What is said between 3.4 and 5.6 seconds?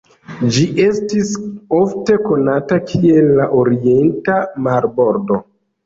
la "orienta marbordo".